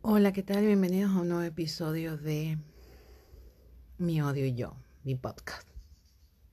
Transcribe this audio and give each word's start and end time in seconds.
Hola, 0.00 0.32
¿qué 0.32 0.44
tal? 0.44 0.64
Bienvenidos 0.64 1.10
a 1.10 1.20
un 1.22 1.28
nuevo 1.28 1.42
episodio 1.42 2.16
de 2.16 2.56
Mi 3.98 4.22
odio 4.22 4.46
y 4.46 4.54
yo, 4.54 4.76
mi 5.02 5.16
podcast. 5.16 5.66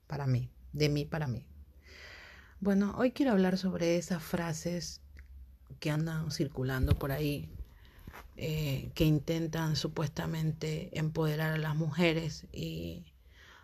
Para 0.08 0.26
mí, 0.26 0.50
de 0.72 0.88
mí 0.88 1.04
para 1.04 1.28
mí. 1.28 1.46
Bueno, 2.58 2.96
hoy 2.98 3.12
quiero 3.12 3.30
hablar 3.30 3.56
sobre 3.56 3.98
esas 3.98 4.20
frases 4.20 5.00
que 5.78 5.92
andan 5.92 6.32
circulando 6.32 6.98
por 6.98 7.12
ahí, 7.12 7.48
eh, 8.36 8.90
que 8.96 9.04
intentan 9.04 9.76
supuestamente 9.76 10.90
empoderar 10.98 11.52
a 11.52 11.58
las 11.58 11.76
mujeres 11.76 12.46
y 12.52 13.04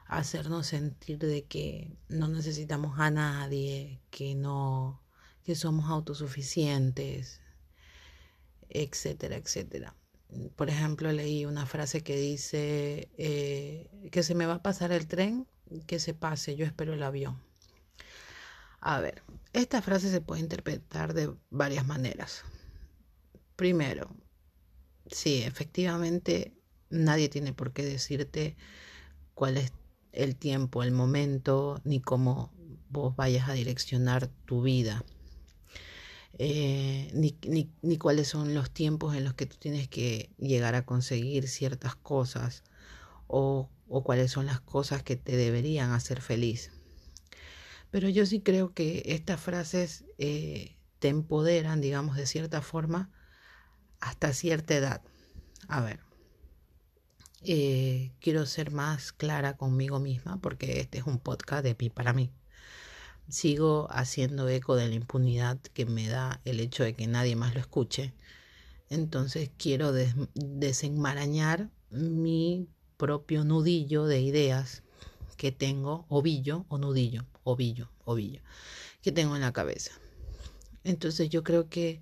hacernos 0.07 0.69
sentir 0.69 1.19
de 1.19 1.43
que 1.43 1.91
no 2.09 2.29
necesitamos 2.29 3.01
a 3.01 3.11
nadie, 3.11 4.01
que 4.11 4.37
no, 4.37 5.03
que 5.43 5.57
somos 5.57 5.91
autosuficientes, 5.91 7.41
etcétera, 8.73 9.37
etcétera. 9.37 9.95
Por 10.57 10.71
ejemplo, 10.71 11.13
leí 11.13 11.45
una 11.45 11.67
frase 11.67 12.03
que 12.03 12.17
dice 12.17 13.11
eh, 13.19 13.91
que 14.11 14.23
se 14.23 14.35
me 14.35 14.47
va 14.47 14.55
a 14.55 14.63
pasar 14.63 14.93
el 14.93 15.07
tren, 15.07 15.47
que 15.87 15.99
se 15.99 16.15
pase, 16.15 16.57
yo 16.57 16.65
espero 16.65 16.95
el 16.95 17.03
avión. 17.03 17.41
A 18.81 19.01
ver, 19.01 19.23
esta 19.53 19.83
frase 19.83 20.11
se 20.11 20.21
puede 20.21 20.41
interpretar 20.41 21.15
de 21.15 21.33
varias 21.51 21.87
maneras. 21.87 22.43
Primero, 23.57 24.17
sí, 25.11 25.43
efectivamente 25.43 26.53
nadie 26.91 27.29
tiene 27.29 27.53
por 27.53 27.73
qué 27.73 27.85
decirte 27.85 28.57
cuál 29.35 29.57
es 29.57 29.73
el 30.13 30.37
tiempo, 30.37 30.83
el 30.83 30.93
momento, 30.93 31.81
ni 31.85 32.01
cómo 32.01 32.53
vos 32.91 33.17
vayas 33.17 33.49
a 33.49 33.55
direccionar 33.55 34.29
tu 34.47 34.63
vida. 34.63 35.05
Eh, 36.39 37.11
ni, 37.13 37.39
ni, 37.83 37.99
cuáles 37.99 38.29
son 38.29 38.55
los 38.55 38.71
tiempos 38.71 39.15
en 39.15 39.25
los 39.25 39.35
que 39.35 39.47
tú 39.47 39.57
tienes 39.59 39.89
que 39.89 40.31
llegar 40.39 40.75
a 40.75 40.87
conseguir 40.87 41.47
ciertas 41.47 41.95
cosas 41.95 42.65
o, 43.27 43.69
o 43.89 44.03
cuáles 44.03 44.31
son 44.31 44.47
las 44.47 44.61
cosas 44.61 45.03
que 45.03 45.17
te 45.17 45.37
deberían 45.37 45.93
hacer 45.93 46.23
feliz. 46.23 46.71
Pero 47.91 48.09
yo 48.09 48.25
sí 48.25 48.41
creo 48.41 48.73
que 48.73 49.03
estas 49.07 49.41
frases 49.41 50.05
eh, 50.19 50.77
te 50.99 51.09
empoderan, 51.09 51.81
digamos, 51.83 52.17
de 52.17 52.27
cierta 52.27 52.63
forma, 52.63 53.11
hasta 54.01 54.33
cierta 54.33 54.75
edad. 54.75 55.03
A 55.69 55.83
ver, 55.83 56.01
eh, 57.45 58.13
quiero 58.21 58.47
ser 58.47 58.71
más 58.71 59.13
clara 59.13 59.57
conmigo 59.57 60.01
misma 60.01 60.41
porque 60.41 60.81
este 60.81 60.99
es 60.99 61.05
un 61.05 61.19
podcast 61.19 61.65
de 61.65 61.77
mí 61.79 61.91
para 61.91 62.13
mí 62.13 62.33
sigo 63.29 63.89
haciendo 63.91 64.49
eco 64.49 64.77
de 64.77 64.89
la 64.89 64.95
impunidad 64.95 65.59
que 65.59 65.87
me 65.87 66.09
da 66.09 66.41
el 66.45 66.61
hecho 66.61 66.85
de 66.85 66.95
que 66.95 67.07
nadie 67.07 67.37
más 67.37 67.55
lo 67.55 67.61
escuche. 67.61 68.15
Entonces 68.91 69.51
quiero 69.57 69.93
desenmarañar 70.35 71.71
mi 71.91 72.69
propio 72.97 73.45
nudillo 73.45 74.07
de 74.07 74.21
ideas 74.21 74.83
que 75.37 75.51
tengo, 75.51 76.07
ovillo 76.09 76.67
o 76.69 76.79
nudillo, 76.79 77.27
ovillo, 77.43 77.91
ovillo, 78.05 78.43
que 79.03 79.13
tengo 79.13 79.35
en 79.35 79.43
la 79.43 79.53
cabeza. 79.53 79.93
Entonces 80.85 81.31
yo 81.31 81.43
creo 81.43 81.69
que 81.69 82.01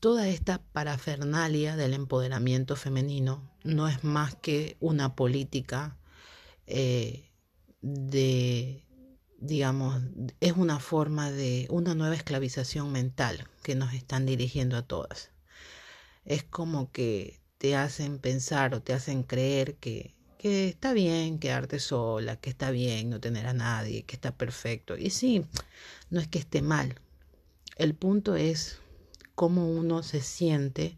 toda 0.00 0.28
esta 0.28 0.62
parafernalia 0.72 1.76
del 1.76 1.94
empoderamiento 1.94 2.76
femenino 2.76 3.50
no 3.64 3.88
es 3.88 4.04
más 4.04 4.34
que 4.36 4.76
una 4.80 5.16
política 5.16 5.98
eh, 6.66 7.30
de 7.80 8.85
digamos, 9.46 10.02
es 10.40 10.52
una 10.52 10.80
forma 10.80 11.30
de 11.30 11.66
una 11.70 11.94
nueva 11.94 12.14
esclavización 12.14 12.92
mental 12.92 13.48
que 13.62 13.74
nos 13.74 13.94
están 13.94 14.26
dirigiendo 14.26 14.76
a 14.76 14.82
todas. 14.82 15.30
Es 16.24 16.42
como 16.42 16.90
que 16.92 17.40
te 17.58 17.76
hacen 17.76 18.18
pensar 18.18 18.74
o 18.74 18.82
te 18.82 18.92
hacen 18.92 19.22
creer 19.22 19.76
que, 19.76 20.14
que 20.38 20.68
está 20.68 20.92
bien 20.92 21.38
quedarte 21.38 21.78
sola, 21.78 22.36
que 22.36 22.50
está 22.50 22.70
bien 22.70 23.10
no 23.10 23.20
tener 23.20 23.46
a 23.46 23.54
nadie, 23.54 24.02
que 24.04 24.16
está 24.16 24.36
perfecto. 24.36 24.96
Y 24.96 25.10
sí, 25.10 25.44
no 26.10 26.20
es 26.20 26.28
que 26.28 26.38
esté 26.38 26.62
mal. 26.62 26.96
El 27.76 27.94
punto 27.94 28.36
es 28.36 28.78
cómo 29.34 29.70
uno 29.70 30.02
se 30.02 30.20
siente 30.20 30.96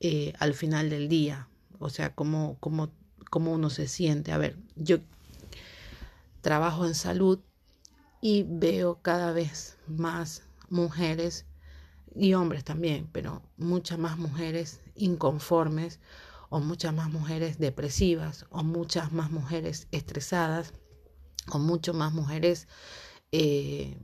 eh, 0.00 0.32
al 0.38 0.54
final 0.54 0.90
del 0.90 1.08
día. 1.08 1.48
O 1.78 1.90
sea, 1.90 2.14
cómo, 2.14 2.56
cómo, 2.60 2.90
cómo 3.30 3.52
uno 3.52 3.70
se 3.70 3.88
siente. 3.88 4.32
A 4.32 4.38
ver, 4.38 4.56
yo 4.76 4.98
trabajo 6.46 6.86
en 6.86 6.94
salud 6.94 7.40
y 8.20 8.44
veo 8.48 9.02
cada 9.02 9.32
vez 9.32 9.78
más 9.88 10.44
mujeres 10.68 11.44
y 12.14 12.34
hombres 12.34 12.62
también, 12.62 13.08
pero 13.10 13.42
muchas 13.56 13.98
más 13.98 14.16
mujeres 14.16 14.80
inconformes 14.94 15.98
o 16.48 16.60
muchas 16.60 16.94
más 16.94 17.10
mujeres 17.10 17.58
depresivas 17.58 18.46
o 18.50 18.62
muchas 18.62 19.10
más 19.10 19.32
mujeres 19.32 19.88
estresadas 19.90 20.72
o 21.50 21.58
muchas 21.58 21.96
más 21.96 22.12
mujeres 22.12 22.68
eh, 23.32 23.98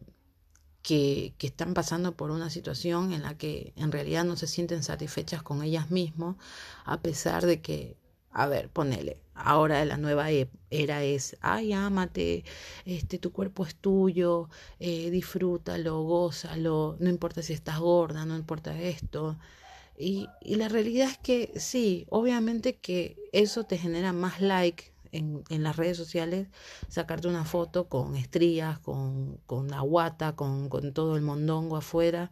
que, 0.82 1.36
que, 1.38 1.46
están 1.46 1.74
pasando 1.74 2.16
por 2.16 2.32
una 2.32 2.50
situación 2.50 3.12
en 3.12 3.22
la 3.22 3.38
que 3.38 3.72
en 3.76 3.92
realidad 3.92 4.24
no 4.24 4.34
se 4.36 4.48
sienten 4.48 4.82
satisfechas 4.82 5.44
con 5.44 5.62
ellas 5.62 5.92
mismas 5.92 6.34
a 6.84 7.02
pesar 7.02 7.46
de 7.46 7.62
que 7.62 8.01
a 8.32 8.46
ver, 8.46 8.68
ponele, 8.70 9.18
ahora 9.34 9.84
la 9.84 9.96
nueva 9.96 10.30
e, 10.30 10.48
era 10.70 11.02
es, 11.02 11.36
ay, 11.40 11.72
ámate, 11.72 12.44
este, 12.84 13.18
tu 13.18 13.32
cuerpo 13.32 13.66
es 13.66 13.74
tuyo, 13.74 14.48
eh, 14.80 15.10
disfrútalo, 15.10 16.02
gózalo, 16.02 16.96
no 17.00 17.08
importa 17.08 17.42
si 17.42 17.52
estás 17.52 17.78
gorda, 17.78 18.24
no 18.26 18.36
importa 18.36 18.78
esto. 18.80 19.38
Y, 19.98 20.28
y, 20.40 20.56
la 20.56 20.68
realidad 20.68 21.10
es 21.10 21.18
que 21.18 21.52
sí, 21.56 22.06
obviamente 22.08 22.76
que 22.76 23.16
eso 23.32 23.64
te 23.64 23.78
genera 23.78 24.12
más 24.12 24.40
like 24.40 24.91
en, 25.12 25.62
las 25.62 25.76
redes 25.76 25.96
sociales, 25.96 26.48
sacarte 26.88 27.28
una 27.28 27.44
foto 27.44 27.88
con 27.88 28.16
estrías, 28.16 28.78
con, 28.80 29.38
con 29.46 29.68
la 29.68 29.80
guata, 29.80 30.34
con, 30.34 30.68
con 30.68 30.92
todo 30.92 31.16
el 31.16 31.22
mondongo 31.22 31.76
afuera 31.76 32.30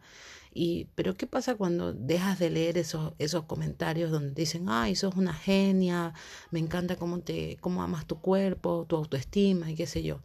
y, 0.53 0.89
pero 0.95 1.15
¿qué 1.15 1.27
pasa 1.27 1.55
cuando 1.55 1.93
dejas 1.93 2.37
de 2.39 2.49
leer 2.49 2.77
esos, 2.77 3.13
esos 3.19 3.45
comentarios 3.45 4.11
donde 4.11 4.33
dicen, 4.33 4.67
ay, 4.69 4.95
sos 4.95 5.15
una 5.15 5.33
genia, 5.33 6.13
me 6.51 6.59
encanta 6.59 6.97
cómo, 6.97 7.21
te, 7.21 7.57
cómo 7.61 7.83
amas 7.83 8.05
tu 8.05 8.19
cuerpo, 8.19 8.85
tu 8.87 8.97
autoestima 8.97 9.71
y 9.71 9.75
qué 9.75 9.87
sé 9.87 10.03
yo? 10.03 10.21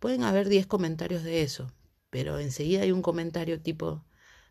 Pueden 0.00 0.24
haber 0.24 0.48
10 0.48 0.66
comentarios 0.66 1.22
de 1.22 1.42
eso, 1.42 1.72
pero 2.10 2.38
enseguida 2.40 2.82
hay 2.82 2.92
un 2.92 3.02
comentario 3.02 3.60
tipo, 3.60 4.04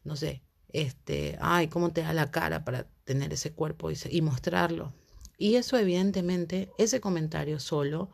no 0.04 0.16
sé, 0.16 0.44
este, 0.70 1.38
ay, 1.42 1.68
cómo 1.68 1.92
te 1.94 2.02
da 2.02 2.14
la 2.14 2.32
cara 2.32 2.64
para 2.66 2.88
tener 3.04 3.34
ese 3.34 3.54
cuerpo 3.54 3.90
y 3.92 4.22
mostrarlo. 4.22 4.94
Y 5.38 5.56
eso 5.56 5.78
evidentemente, 5.78 6.72
ese 6.78 7.00
comentario 7.00 7.60
solo 7.60 8.10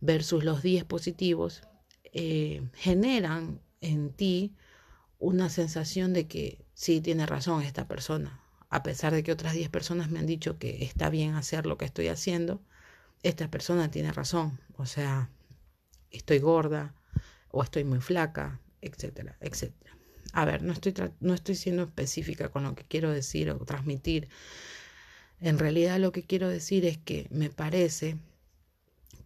versus 0.00 0.44
los 0.44 0.62
10 0.62 0.84
positivos, 0.84 1.62
eh, 2.12 2.68
generan 2.74 3.60
en 3.80 4.10
ti 4.10 4.56
una 5.18 5.48
sensación 5.48 6.12
de 6.12 6.26
que 6.26 6.64
sí 6.74 7.00
tiene 7.00 7.26
razón 7.26 7.62
esta 7.62 7.86
persona. 7.86 8.40
A 8.68 8.82
pesar 8.82 9.12
de 9.12 9.22
que 9.22 9.32
otras 9.32 9.54
10 9.54 9.68
personas 9.68 10.10
me 10.10 10.18
han 10.18 10.26
dicho 10.26 10.58
que 10.58 10.84
está 10.84 11.10
bien 11.10 11.34
hacer 11.34 11.66
lo 11.66 11.78
que 11.78 11.84
estoy 11.84 12.08
haciendo, 12.08 12.62
esta 13.22 13.50
persona 13.50 13.90
tiene 13.90 14.12
razón. 14.12 14.58
O 14.76 14.86
sea, 14.86 15.30
estoy 16.10 16.38
gorda 16.38 16.94
o 17.50 17.62
estoy 17.62 17.84
muy 17.84 18.00
flaca, 18.00 18.60
etcétera, 18.80 19.36
etcétera. 19.40 19.96
A 20.32 20.44
ver, 20.44 20.62
no 20.62 20.72
estoy, 20.72 20.94
no 21.20 21.34
estoy 21.34 21.54
siendo 21.54 21.84
específica 21.84 22.50
con 22.50 22.64
lo 22.64 22.74
que 22.74 22.84
quiero 22.84 23.10
decir 23.10 23.50
o 23.50 23.58
transmitir. 23.64 24.28
En 25.40 25.58
realidad 25.58 25.98
lo 25.98 26.12
que 26.12 26.22
quiero 26.22 26.48
decir 26.48 26.84
es 26.84 26.98
que 26.98 27.26
me 27.30 27.50
parece 27.50 28.18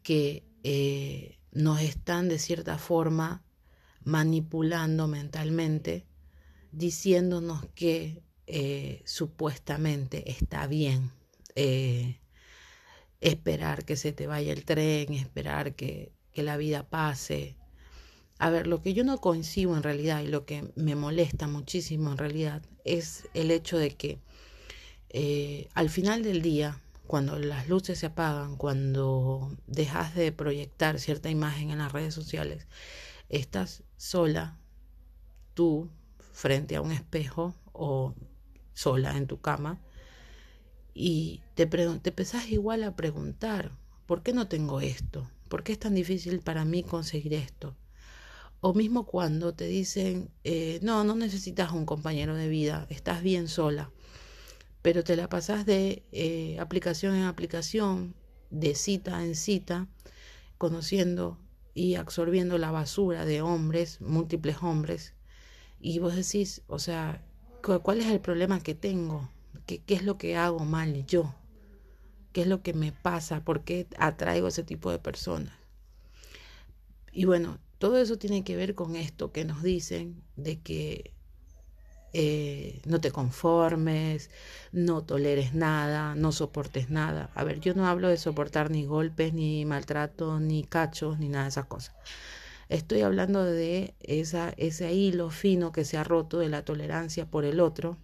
que 0.03 0.45
eh, 0.65 1.39
nos 1.53 1.81
están 1.81 2.29
de 2.29 2.39
cierta 2.39 2.79
forma 2.79 3.45
manipulando 4.03 5.07
mentalmente, 5.07 6.07
diciéndonos 6.73 7.67
que 7.75 8.23
eh, 8.47 9.03
supuestamente 9.05 10.31
está 10.31 10.67
bien 10.67 11.13
eh, 11.55 12.19
esperar 13.21 13.85
que 13.85 13.97
se 13.97 14.13
te 14.13 14.27
vaya 14.27 14.53
el 14.53 14.65
tren, 14.65 15.15
esperar 15.15 15.75
que, 15.75 16.13
que 16.33 16.43
la 16.43 16.57
vida 16.57 16.89
pase. 16.89 17.57
A 18.39 18.51
ver, 18.51 18.67
lo 18.67 18.83
que 18.83 18.95
yo 18.95 19.05
no 19.05 19.21
coincido 19.21 19.77
en 19.77 19.83
realidad 19.83 20.23
y 20.23 20.27
lo 20.27 20.47
que 20.47 20.73
me 20.75 20.97
molesta 20.97 21.47
muchísimo 21.47 22.11
en 22.11 22.19
realidad 22.19 22.63
es 22.85 23.29
el 23.35 23.51
hecho 23.51 23.77
de 23.77 23.91
que 23.91 24.19
eh, 25.11 25.69
al 25.75 25.91
final 25.91 26.23
del 26.23 26.41
día, 26.41 26.81
cuando 27.07 27.39
las 27.39 27.69
luces 27.69 27.99
se 27.99 28.07
apagan, 28.07 28.57
cuando 28.57 29.57
dejas 29.67 30.15
de 30.15 30.31
proyectar 30.31 31.01
cierta 31.01 31.29
imagen 31.29 31.71
en 31.71 31.79
las 31.79 31.93
redes 31.93 32.15
sociales, 32.15 32.69
estás 33.29 33.83
sola, 33.97 34.59
tú, 35.55 35.91
frente 36.33 36.77
a 36.77 36.81
un 36.81 36.93
espejo 36.93 37.55
o 37.73 38.15
sola 38.73 39.17
en 39.17 39.27
tu 39.27 39.41
cama, 39.41 39.81
y 40.95 41.43
te, 41.55 41.67
te 41.67 42.11
empezás 42.11 42.49
igual 42.49 42.85
a 42.85 42.95
preguntar, 42.95 43.73
¿por 44.07 44.23
qué 44.23 44.33
no 44.33 44.47
tengo 44.47 44.81
esto? 44.81 45.29
¿Por 45.49 45.65
qué 45.65 45.73
es 45.73 45.79
tan 45.81 45.95
difícil 45.95 46.41
para 46.41 46.65
mí 46.65 46.85
conseguir 46.85 47.35
esto? 47.35 47.77
O 48.61 48.75
mismo 48.75 49.07
cuando 49.07 49.55
te 49.55 49.67
dicen, 49.67 50.31
eh, 50.45 50.79
no, 50.83 51.03
no 51.03 51.17
necesitas 51.17 51.73
un 51.73 51.87
compañero 51.87 52.37
de 52.37 52.49
vida, 52.49 52.87
estás 52.91 53.23
bien 53.23 53.49
sola. 53.49 53.91
Pero 54.83 55.05
te 55.05 55.17
la 55.17 55.29
pasas 55.29 55.67
de 55.67 56.05
eh, 56.13 56.59
aplicación 56.59 57.15
en 57.15 57.25
aplicación, 57.25 58.15
de 58.51 58.75
cita 58.75 59.25
en 59.25 59.35
cita, 59.35 59.89
conociendo 60.59 61.39
y 61.75 61.95
absorbiendo 61.95 62.59
la 62.59 62.71
basura 62.71 63.25
de 63.25 63.43
hombres, 63.43 64.01
múltiples 64.01 64.63
hombres, 64.63 65.15
y 65.81 65.99
vos 65.99 66.15
decís, 66.15 66.63
o 66.67 66.79
sea, 66.79 67.25
¿cuál 67.83 68.01
es 68.01 68.07
el 68.07 68.21
problema 68.21 68.63
que 68.63 68.75
tengo? 68.75 69.31
¿Qué, 69.67 69.83
qué 69.83 69.95
es 69.95 70.05
lo 70.05 70.19
que 70.19 70.37
hago 70.37 70.61
mal 70.61 71.07
yo? 71.07 71.35
¿Qué 72.33 72.43
es 72.43 72.47
lo 72.47 72.63
que 72.63 72.75
me 72.75 72.93
pasa? 72.93 73.45
¿Por 73.45 73.65
qué 73.65 73.87
atraigo 73.99 74.49
ese 74.49 74.63
tipo 74.63 74.91
de 74.91 74.99
personas? 74.99 75.55
Y 77.13 77.25
bueno, 77.25 77.59
todo 77.79 77.99
eso 77.99 78.19
tiene 78.19 78.45
que 78.45 78.57
ver 78.57 78.75
con 78.75 78.95
esto 78.95 79.33
que 79.33 79.45
nos 79.45 79.63
dicen 79.63 80.23
de 80.37 80.61
que 80.61 81.15
eh, 82.13 82.81
no 82.87 83.01
te 83.01 83.11
conformes, 83.11 84.31
no 84.73 85.03
toleres 85.03 85.55
nada, 85.55 86.15
no 86.15 86.33
soportes 86.33 86.91
nada. 86.91 87.31
A 87.35 87.45
ver, 87.45 87.61
yo 87.61 87.75
no 87.75 87.87
hablo 87.87 88.09
de 88.09 88.17
soportar 88.17 88.71
ni 88.71 88.85
golpes, 88.85 89.33
ni 89.33 89.65
maltrato, 89.65 90.41
ni 90.41 90.65
cachos, 90.65 91.19
ni 91.19 91.29
nada 91.29 91.45
de 91.45 91.51
esas 91.51 91.67
cosas. 91.67 91.95
Estoy 92.69 93.03
hablando 93.03 93.45
de 93.45 93.95
esa, 94.01 94.51
ese 94.57 94.93
hilo 94.93 95.31
fino 95.31 95.73
que 95.73 95.85
se 95.85 95.97
ha 95.99 96.05
roto 96.05 96.39
de 96.39 96.49
la 96.49 96.65
tolerancia 96.65 97.27
por 97.27 97.45
el 97.45 97.61
otro, 97.61 97.97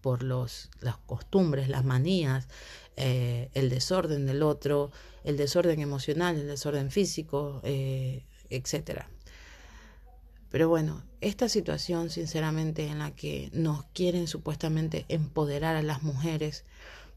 por 0.00 0.22
los, 0.22 0.70
las 0.80 0.96
costumbres, 0.96 1.68
las 1.68 1.84
manías, 1.84 2.48
eh, 2.96 3.50
el 3.54 3.68
desorden 3.68 4.26
del 4.26 4.42
otro, 4.42 4.90
el 5.24 5.36
desorden 5.36 5.80
emocional, 5.80 6.36
el 6.36 6.46
desorden 6.46 6.90
físico, 6.90 7.60
eh, 7.64 8.24
etcétera. 8.48 9.08
Pero 10.54 10.68
bueno, 10.68 11.02
esta 11.20 11.48
situación, 11.48 12.10
sinceramente, 12.10 12.86
en 12.86 13.00
la 13.00 13.10
que 13.10 13.50
nos 13.52 13.86
quieren 13.86 14.28
supuestamente 14.28 15.04
empoderar 15.08 15.74
a 15.74 15.82
las 15.82 16.04
mujeres, 16.04 16.64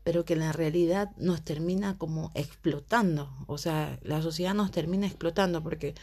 pero 0.04 0.26
que 0.26 0.34
en 0.34 0.40
la 0.40 0.54
realidad 0.54 1.12
nos 1.18 1.44
termina 1.44 2.00
como 2.00 2.32
explotando. 2.34 3.30
O 3.46 3.60
sea, 3.60 4.00
la 4.02 4.24
sociedad 4.24 4.56
nos 4.56 4.72
termina 4.72 5.06
explotando 5.06 5.62
porque, 5.62 5.94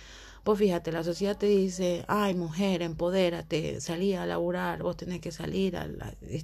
pues 0.45 0.61
fíjate, 0.61 0.93
la 0.93 1.03
sociedad 1.03 1.37
te 1.37 1.47
dice, 1.47 2.05
ay 2.07 2.35
mujer, 2.35 2.83
empodérate, 2.83 3.81
salí 3.81 4.15
a 4.15 4.27
laburar, 4.27 4.85
vos 4.85 4.97
tenés 4.97 5.21
que 5.21 5.33
salir 5.33 5.77
a 5.77 5.89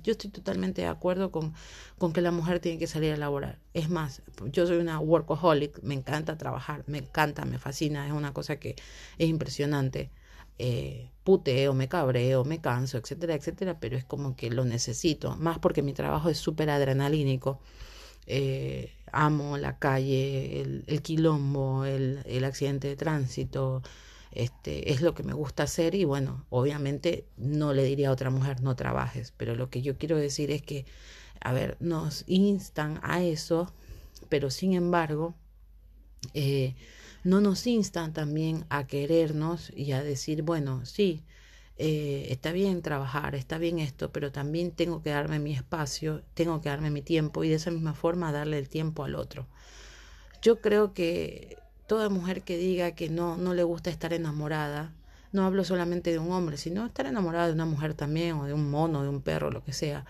Yo 0.03 0.11
estoy 0.11 0.31
totalmente 0.31 0.83
de 0.83 0.89
acuerdo 0.89 1.31
con, 1.31 1.55
con 1.99 2.13
que 2.13 2.21
la 2.21 2.33
mujer 2.33 2.59
tiene 2.59 2.81
que 2.81 2.89
salir 2.89 3.13
a 3.13 3.17
laburar. 3.17 3.61
Es 3.75 3.91
más, 3.91 4.23
yo 4.47 4.67
soy 4.67 4.79
una 4.79 4.99
workaholic, 4.99 5.85
me 5.85 5.95
encanta 5.95 6.37
trabajar, 6.37 6.83
me 6.89 6.99
encanta, 6.99 7.45
me 7.45 7.61
fascina, 7.61 8.09
es 8.09 8.13
una 8.13 8.33
cosa 8.35 8.57
que 8.57 8.75
es 9.19 9.29
impresionante 9.29 10.11
eh, 10.63 11.11
puteo, 11.25 11.73
me 11.73 11.89
cabreo, 11.89 12.45
me 12.45 12.61
canso, 12.61 12.99
etcétera, 12.99 13.35
etcétera, 13.35 13.81
pero 13.81 13.97
es 13.97 14.05
como 14.05 14.37
que 14.37 14.51
lo 14.51 14.67
necesito, 14.67 15.37
más 15.37 15.59
porque 15.59 15.83
mi 15.83 15.95
trabajo 15.95 16.29
es 16.29 16.37
súper 16.37 16.69
adrenalínico. 16.69 17.61
Eh, 18.27 18.93
amo 19.11 19.57
la 19.57 19.79
calle, 19.79 20.61
el, 20.87 21.03
quilombo, 21.03 21.87
el, 21.87 22.21
el, 22.27 22.45
accidente 22.45 22.89
de 22.89 22.97
tránsito, 22.97 23.83
este, 24.33 24.93
es 24.93 25.01
lo 25.01 25.15
que 25.15 25.23
me 25.23 25.33
gusta 25.33 25.63
hacer 25.63 25.95
y 25.95 26.05
bueno, 26.05 26.45
obviamente 26.51 27.27
no 27.39 27.73
le 27.73 27.83
diría 27.85 28.11
a 28.11 28.13
otra 28.13 28.29
mujer 28.31 28.61
no 28.61 28.77
trabajes, 28.77 29.33
pero 29.37 29.55
lo 29.57 29.71
que 29.71 29.81
yo 29.81 29.97
quiero 29.97 30.19
decir 30.19 30.51
es 30.51 30.61
que, 30.63 30.85
a 31.41 31.53
ver, 31.55 31.79
nos 31.81 32.25
instan 32.27 33.01
a 33.03 33.23
eso, 33.23 33.73
pero 34.29 34.51
sin 34.51 34.75
embargo, 34.75 35.35
eh, 36.35 36.75
no 37.25 37.41
nos 37.41 37.67
instan 37.67 38.13
también 38.13 38.65
a 38.69 38.87
querernos 38.87 39.71
y 39.75 39.93
a 39.93 40.03
decir, 40.03 40.43
bueno, 40.43 40.85
sí, 40.87 41.23
eh, 41.79 42.27
está 42.31 42.53
bien 42.53 42.83
trabajar, 42.83 43.35
está 43.35 43.59
bien 43.59 43.79
esto, 43.79 44.11
pero 44.13 44.33
también 44.33 44.71
tengo 44.71 45.03
que 45.03 45.11
darme 45.11 45.39
mi 45.39 45.55
espacio, 45.55 46.23
tengo 46.35 46.61
que 46.61 46.69
darme 46.69 46.91
mi 46.91 47.03
tiempo 47.03 47.45
y 47.45 47.49
de 47.49 47.57
esa 47.57 47.71
misma 47.71 47.95
forma 47.95 48.33
darle 48.33 48.59
el 48.59 48.69
tiempo 48.69 49.05
al 49.05 49.15
otro. 49.15 49.47
Yo 50.43 50.61
creo 50.61 50.95
que 50.95 51.57
toda 51.87 52.09
mujer 52.09 52.43
que 52.43 52.57
diga 52.57 52.93
que 52.93 53.09
no, 53.09 53.37
no 53.37 53.55
le 53.55 53.63
gusta 53.63 53.91
estar 53.91 54.13
enamorada, 54.13 54.93
no 55.33 55.45
hablo 55.45 55.65
solamente 55.65 56.11
de 56.13 56.19
un 56.19 56.33
hombre, 56.33 56.57
sino 56.57 56.87
estar 56.87 57.07
enamorada 57.07 57.47
de 57.47 57.53
una 57.55 57.67
mujer 57.67 57.95
también, 57.95 58.37
o 58.37 58.45
de 58.45 58.53
un 58.53 58.71
mono, 58.71 59.03
de 59.03 59.09
un 59.09 59.23
perro, 59.23 59.51
lo 59.51 59.65
que 59.65 59.73
sea, 59.73 60.05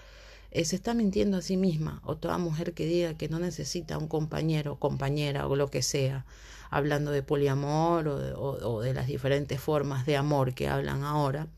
eh, 0.50 0.64
se 0.64 0.76
está 0.76 0.94
mintiendo 0.94 1.36
a 1.36 1.42
sí 1.42 1.56
misma. 1.56 2.00
O 2.04 2.16
toda 2.16 2.38
mujer 2.38 2.74
que 2.74 2.86
diga 2.86 3.14
que 3.14 3.28
no 3.28 3.38
necesita 3.38 3.98
un 3.98 4.08
compañero, 4.08 4.78
compañera 4.78 5.46
o 5.46 5.56
lo 5.56 5.68
que 5.68 5.82
sea, 5.82 6.26
hablando 6.70 7.10
de 7.10 7.22
poliamor 7.22 8.08
o 8.08 8.80
de, 8.80 8.94
las 8.94 9.06
diferentes 9.06 9.60
formas 9.60 10.06
de 10.06 10.16
amor 10.16 10.54
que 10.54 10.68
hablan 10.68 11.02
ahora, 11.02 11.48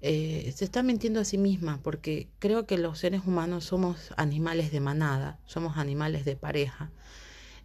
eh, 0.00 0.52
se 0.56 0.64
está 0.64 0.82
mintiendo 0.82 1.20
a 1.20 1.24
sí 1.24 1.38
misma 1.38 1.80
porque 1.82 2.28
creo 2.40 2.66
que 2.66 2.76
los 2.76 2.98
seres 2.98 3.22
humanos 3.24 3.64
somos 3.64 4.12
animales 4.16 4.72
de 4.72 4.80
manada, 4.80 5.38
somos 5.46 5.76
animales 5.76 6.24
de 6.24 6.34
pareja 6.34 6.90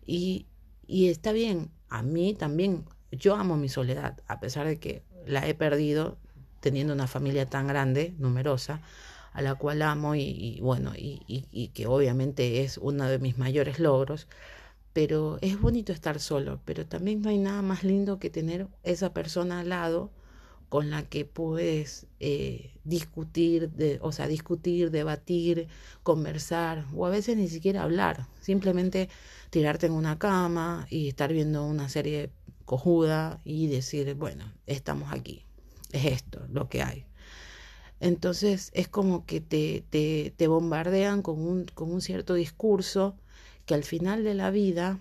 y, 0.05 0.45
y 0.85 1.09
está 1.09 1.31
bien, 1.31 1.71
a 1.89 2.03
mí 2.03 2.35
también, 2.35 2.85
yo 3.11 3.35
amo 3.35 3.57
mi 3.57 3.69
soledad, 3.69 4.21
a 4.27 4.39
pesar 4.39 4.67
de 4.67 4.77
que 4.77 5.01
la 5.25 5.47
he 5.47 5.55
perdido 5.55 6.19
teniendo 6.59 6.93
una 6.93 7.07
familia 7.07 7.47
tan 7.47 7.65
grande, 7.65 8.13
numerosa, 8.19 8.81
a 9.37 9.41
la 9.43 9.53
cual 9.53 9.83
amo 9.83 10.15
y, 10.15 10.57
bueno, 10.63 10.93
y, 10.95 11.21
y, 11.27 11.67
que 11.67 11.85
obviamente 11.85 12.63
es 12.63 12.79
uno 12.79 13.05
de 13.05 13.19
mis 13.19 13.37
mayores 13.37 13.77
logros, 13.77 14.27
pero 14.93 15.37
es 15.41 15.61
bonito 15.61 15.93
estar 15.93 16.19
solo, 16.19 16.59
pero 16.65 16.87
también 16.87 17.21
no 17.21 17.29
hay 17.29 17.37
nada 17.37 17.61
más 17.61 17.83
lindo 17.83 18.17
que 18.17 18.31
tener 18.31 18.65
esa 18.81 19.13
persona 19.13 19.59
al 19.59 19.69
lado 19.69 20.09
con 20.69 20.89
la 20.89 21.03
que 21.03 21.23
puedes 21.23 22.07
eh, 22.19 22.71
discutir, 22.83 23.69
de, 23.69 23.99
o 24.01 24.11
sea, 24.11 24.27
discutir, 24.27 24.89
debatir, 24.89 25.67
conversar, 26.01 26.85
o 26.95 27.05
a 27.05 27.11
veces 27.11 27.37
ni 27.37 27.47
siquiera 27.47 27.83
hablar, 27.83 28.25
simplemente 28.41 29.07
tirarte 29.51 29.85
en 29.85 29.93
una 29.93 30.17
cama 30.17 30.87
y 30.89 31.09
estar 31.09 31.31
viendo 31.31 31.63
una 31.63 31.89
serie 31.89 32.31
cojuda 32.65 33.39
y 33.45 33.67
decir, 33.67 34.15
bueno, 34.15 34.51
estamos 34.65 35.13
aquí, 35.13 35.43
es 35.91 36.05
esto 36.05 36.41
lo 36.49 36.69
que 36.69 36.81
hay. 36.81 37.05
Entonces 37.99 38.71
es 38.73 38.87
como 38.87 39.25
que 39.25 39.41
te, 39.41 39.83
te, 39.89 40.33
te 40.35 40.47
bombardean 40.47 41.21
con 41.21 41.39
un, 41.39 41.65
con 41.65 41.91
un 41.91 42.01
cierto 42.01 42.35
discurso 42.35 43.15
que 43.65 43.73
al 43.73 43.83
final 43.83 44.23
de 44.23 44.33
la 44.33 44.51
vida 44.51 44.99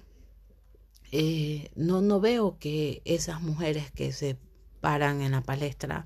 eh, 1.13 1.71
no, 1.77 2.01
no 2.01 2.21
veo 2.21 2.59
que 2.59 3.03
esas 3.05 3.41
mujeres 3.41 3.91
que 3.93 4.13
se 4.13 4.37
paran 4.81 5.21
en 5.23 5.33
la 5.33 5.43
palestra 5.43 6.05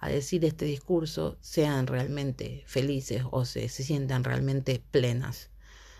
a 0.00 0.08
decir 0.08 0.44
este 0.44 0.64
discurso 0.66 1.38
sean 1.40 1.86
realmente 1.86 2.62
felices 2.66 3.22
o 3.30 3.44
se, 3.44 3.68
se 3.68 3.82
sientan 3.82 4.24
realmente 4.24 4.82
plenas. 4.90 5.50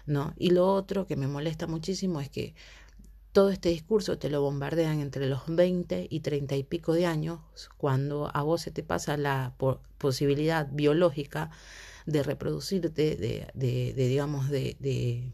¿no? 0.06 0.34
Y 0.36 0.50
lo 0.50 0.72
otro 0.72 1.06
que 1.06 1.16
me 1.16 1.26
molesta 1.26 1.66
muchísimo 1.66 2.20
es 2.20 2.28
que 2.30 2.54
todo 3.36 3.50
este 3.50 3.68
discurso 3.68 4.16
te 4.16 4.30
lo 4.30 4.40
bombardean 4.40 4.98
entre 5.00 5.26
los 5.28 5.42
20 5.46 6.06
y 6.08 6.20
30 6.20 6.56
y 6.56 6.64
pico 6.64 6.94
de 6.94 7.04
años, 7.04 7.40
cuando 7.76 8.30
a 8.32 8.40
vos 8.40 8.62
se 8.62 8.70
te 8.70 8.82
pasa 8.82 9.18
la 9.18 9.54
posibilidad 9.98 10.66
biológica 10.72 11.50
de 12.06 12.22
reproducirte, 12.22 13.14
de, 13.14 13.46
de, 13.52 13.92
digamos, 13.94 14.48
de, 14.48 15.30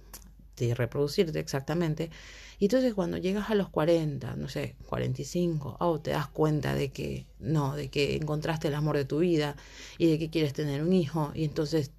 reproducirte 0.75 1.39
exactamente. 1.39 2.11
Y 2.59 2.65
entonces 2.65 2.93
cuando 2.93 3.19
llegas 3.19 3.51
a 3.51 3.55
los 3.55 3.69
40, 3.69 4.35
no 4.35 4.49
sé, 4.49 4.75
45, 4.89 5.77
oh, 5.79 6.01
te 6.01 6.11
das 6.11 6.27
cuenta 6.27 6.75
de 6.75 6.91
que 6.91 7.29
no, 7.39 7.77
de 7.77 7.89
que 7.89 8.17
encontraste 8.17 8.67
el 8.67 8.75
amor 8.75 8.97
de 8.97 9.05
tu 9.05 9.21
vida 9.21 9.55
y 9.97 10.11
de 10.11 10.19
que 10.19 10.29
quieres 10.29 10.55
tener 10.55 10.83
un 10.83 10.93
hijo 10.93 11.31
y 11.37 11.45
entonces 11.45 11.93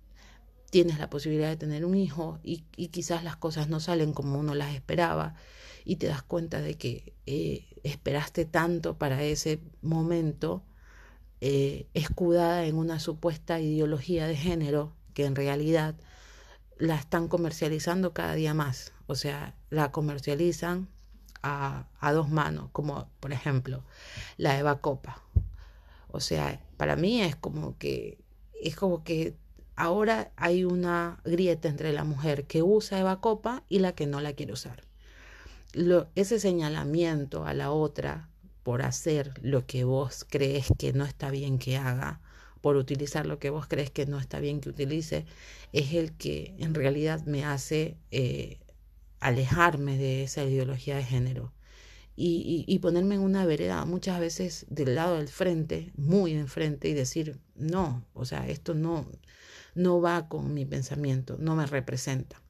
tienes 0.70 1.00
la 1.00 1.10
posibilidad 1.10 1.48
de 1.48 1.56
tener 1.56 1.86
un 1.86 1.96
hijo 1.96 2.40
y 2.44 2.60
quizás 2.90 3.24
las 3.24 3.38
cosas 3.38 3.70
no 3.70 3.80
salen 3.80 4.12
como 4.12 4.38
uno 4.38 4.54
las 4.54 4.76
esperaba 4.76 5.36
y 5.86 5.98
te 5.98 6.08
das 6.08 6.24
cuenta 6.24 6.62
de 6.62 6.76
que 6.76 7.14
eh, 7.26 7.66
esperaste 7.84 8.46
tanto 8.46 8.98
para 8.98 9.24
ese 9.24 9.60
momento 9.82 10.64
eh, 11.42 11.88
escudada 11.94 12.66
en 12.66 12.76
una 12.78 13.00
supuesta 13.00 13.60
ideología 13.60 14.28
de 14.28 14.36
género 14.36 14.94
que 15.14 15.26
en 15.26 15.36
realidad 15.36 15.96
la 16.78 16.96
están 16.96 17.28
comercializando 17.28 18.14
cada 18.14 18.34
día 18.36 18.54
más. 18.54 18.94
O 19.08 19.16
sea, 19.16 19.56
la 19.70 19.92
comercializan 19.92 20.88
a, 21.42 21.88
a 22.00 22.14
dos 22.14 22.30
manos, 22.30 22.70
como 22.72 23.10
por 23.20 23.34
ejemplo 23.34 23.84
la 24.38 24.58
Eva 24.58 24.80
Copa. 24.80 25.22
O 26.08 26.20
sea, 26.20 26.62
para 26.78 26.96
mí 26.96 27.22
es 27.22 27.36
como 27.36 27.78
que 27.78 28.24
es 28.62 28.76
como 28.76 29.04
que 29.04 29.36
ahora 29.76 30.32
hay 30.38 30.64
una 30.64 31.20
grieta 31.26 31.68
entre 31.68 31.92
la 31.92 32.04
mujer 32.06 32.46
que 32.46 32.64
usa 32.64 33.00
Eva 33.00 33.20
Copa 33.20 33.64
y 33.68 33.80
la 33.80 33.94
que 33.94 34.08
no 34.08 34.22
la 34.22 34.34
quiere 34.34 34.54
usar. 34.54 34.84
Ese 36.16 36.40
señalamiento 36.40 37.46
a 37.46 37.54
la 37.54 37.72
otra 37.72 38.30
por 38.64 38.82
hacer 38.82 39.34
lo 39.42 39.66
que 39.66 39.84
vos 39.84 40.26
crees 40.30 40.68
que 40.78 40.94
no 40.94 41.06
está 41.06 41.32
bien 41.32 41.60
que 41.60 41.78
haga, 41.78 42.22
por 42.62 42.78
utilizar 42.78 43.26
lo 43.26 43.40
que 43.40 43.50
vos 43.50 43.68
crees 43.68 43.92
que 43.92 44.06
no 44.06 44.20
está 44.20 44.40
bien 44.40 44.62
que 44.62 44.70
utilice, 44.70 45.26
es 45.74 45.94
el 45.94 46.14
que 46.14 46.56
en 46.60 46.74
realidad 46.74 47.26
me 47.26 47.44
hace 47.44 47.98
eh, 48.12 48.60
alejarme 49.20 49.98
de 49.98 50.24
esa 50.24 50.44
ideología 50.44 50.96
de 50.96 51.04
género. 51.04 51.54
Y, 52.16 52.78
ponerme 52.80 53.16
en 53.16 53.22
una 53.22 53.44
vereda 53.44 53.86
muchas 53.86 54.20
veces 54.20 54.68
del 54.70 54.94
lado 54.94 55.18
del 55.18 55.30
frente, 55.30 55.92
muy 55.98 56.34
enfrente, 56.34 56.88
y 56.88 56.94
decir, 56.94 57.40
no, 57.56 58.06
o 58.14 58.26
sea, 58.26 58.48
esto 58.48 58.76
no, 58.76 59.08
no 59.74 60.00
va 60.00 60.30
con 60.30 60.54
mi 60.54 60.64
pensamiento, 60.64 61.38
no 61.40 61.56
me 61.56 61.66
representa. 61.66 62.43